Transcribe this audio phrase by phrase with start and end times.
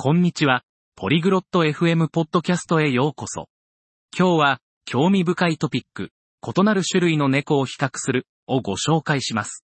[0.00, 0.62] こんにちは。
[0.94, 3.48] ポリグロット FM ポッドキャストへようこそ。
[4.16, 9.64] 今日は、興味深いトピック、異なる種類の猫を比較する、をご紹介します。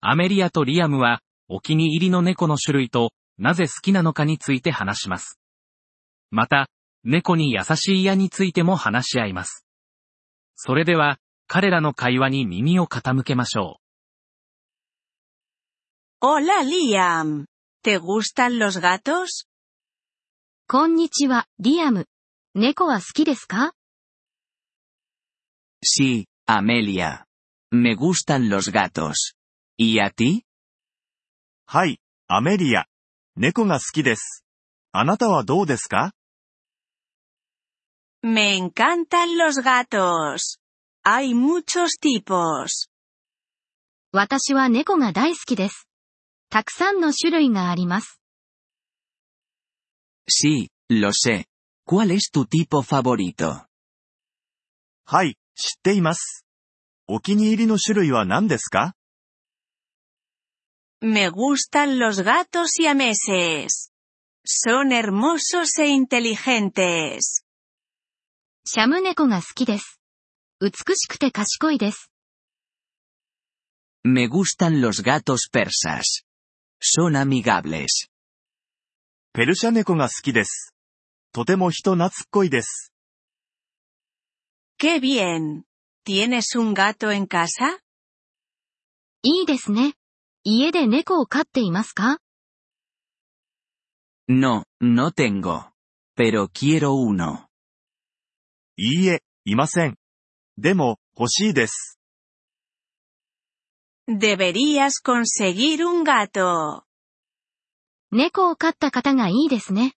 [0.00, 5.40] アメリアとリアムは、お気に入りの猫の種類と、なぜ好きなのかについて話します。
[6.30, 6.68] また、
[7.02, 9.66] 猫に優しい矢についても話し合います。
[10.54, 11.18] それでは、
[11.48, 13.80] 彼らの会話に耳を傾けましょ
[16.22, 16.24] う。
[16.24, 17.51] Hola Liam.
[17.83, 19.47] ¿Te gustan los gatos?
[20.67, 22.07] こんにちは、リアム。
[22.53, 23.73] 猫は好きですか
[25.83, 27.25] Sí, Amelia.
[27.71, 29.35] Me gustan los gatos.
[29.77, 30.41] ¿Y a ti?
[31.65, 32.87] はい、アメリア。
[33.35, 34.43] 猫が好きです。
[34.91, 36.11] あなたはどうですか
[38.23, 40.59] Me encantan los gatos.
[41.05, 42.89] Hay muchos tipos.
[44.11, 45.87] 私は猫が大好きです。
[46.52, 48.20] たくさんの種類があります。
[50.28, 51.46] Sí, lo sé.
[51.86, 53.64] ¿Cuál es tu tipo favorito?
[55.06, 56.44] はい、知っています。
[57.08, 58.92] お気に入りの種類は何ですか
[61.00, 63.90] Me gustan los gatos siameses.
[64.46, 67.44] Son hermosos e inteligentes.
[68.66, 70.02] シャム猫が好きです。
[70.60, 72.10] 美しくて賢いです。
[74.04, 76.26] Me gustan los gatos persas.
[76.84, 77.86] Son amigables.
[79.32, 80.74] ペルシャ猫が好きです。
[81.32, 82.92] とても人懐っこいです。
[84.80, 85.62] Qué bien.
[86.04, 87.78] ¿Tienes un gato en casa?
[89.22, 89.94] いいですね。
[90.42, 92.18] 家で猫を飼っていますか
[94.28, 95.70] No, no tengo.
[96.16, 97.46] Pero quiero uno.
[98.76, 99.94] いいえ、いません。
[100.58, 102.00] でも、欲しいです。
[104.08, 106.82] Deberías conseguir un gato.
[108.10, 109.94] 猫を飼った方がいいですね。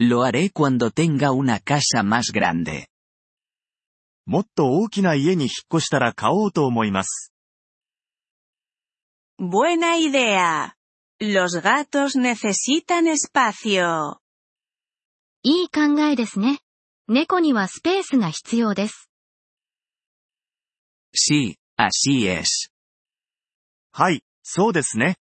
[0.00, 2.86] Lo haré cuando tenga una casa más grande.
[4.24, 7.32] もっと大きな家に引っ越したら買おうと思います。
[9.38, 10.72] Buena idea.
[11.20, 14.16] Los gatos necesitan espacio.
[15.42, 16.60] いい考えですね。
[17.08, 19.10] 猫にはスペースが必要です。
[21.12, 22.70] Sí, Así es.
[23.92, 25.16] はい、そうですね。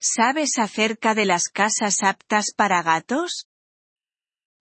[0.00, 3.48] ¿Sabes acerca de las casas aptas para gatos?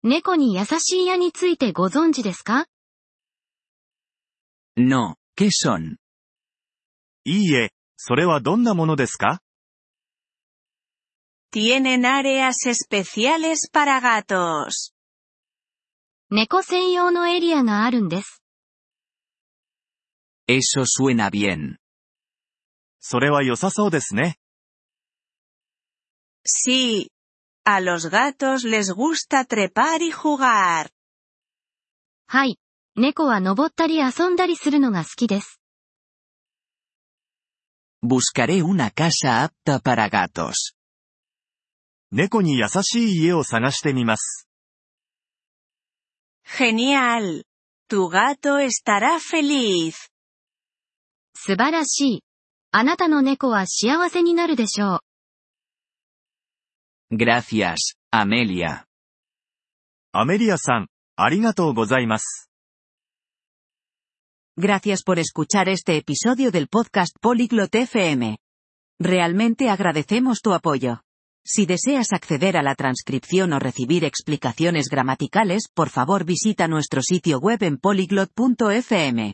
[0.04, 2.66] 猫に優しい家についてご存知ですか
[4.76, 5.96] No, ¿qué son?
[7.24, 9.40] いいえ、それはどんなものですか
[11.52, 14.92] Tienen áreas especiales para gatos.
[16.30, 18.41] 猫専用のエリアがあるんです。
[20.51, 21.77] Eso suena bien.
[22.99, 24.37] それは良さそうですね。
[26.45, 27.09] Sí.
[27.65, 30.89] A los gatos les gusta trepar y jugar.
[32.27, 32.59] はい。
[32.95, 35.59] 猫は登ったり遊んだりするのが好きです。
[38.03, 40.73] Buscaré una casa apta para gatos.
[42.11, 44.47] 猫に優しい家を探してみます。
[46.45, 47.43] Genial.
[47.89, 50.09] Tu gato estará feliz.
[51.41, 52.23] 素晴らしい。
[52.71, 54.99] あなたの猫は幸せになるでしょう。
[57.15, 58.83] Gracias, Amelia.
[60.11, 62.49] アメリアさん、ありがとうございます。
[64.57, 68.39] Gracias por escuchar este episodio del podcast Polyglot FM.
[68.99, 71.01] Realmente agradecemos tu apoyo.
[71.45, 77.39] Si deseas acceder a la transcripción o recibir explicaciones gramaticales, por favor visita nuestro sitio
[77.39, 79.33] web en polyglot.fm.